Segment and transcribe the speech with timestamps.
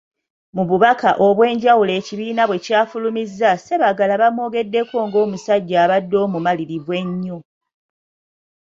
[0.55, 7.37] Mu bubaka obw'enjawulo ekibiina bwe kyafulumizza Sebaggala bamwogeddeko ng'omusajja abadde omumalirivu ennyo.